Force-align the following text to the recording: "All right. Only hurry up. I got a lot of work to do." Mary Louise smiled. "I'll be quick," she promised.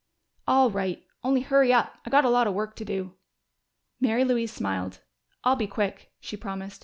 "All 0.47 0.71
right. 0.71 1.03
Only 1.23 1.41
hurry 1.41 1.71
up. 1.71 1.99
I 2.05 2.09
got 2.09 2.25
a 2.25 2.29
lot 2.31 2.47
of 2.47 2.55
work 2.55 2.75
to 2.77 2.83
do." 2.83 3.13
Mary 3.99 4.25
Louise 4.25 4.51
smiled. 4.51 5.01
"I'll 5.43 5.55
be 5.55 5.67
quick," 5.67 6.11
she 6.19 6.35
promised. 6.35 6.79